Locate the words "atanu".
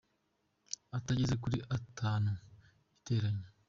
1.77-2.31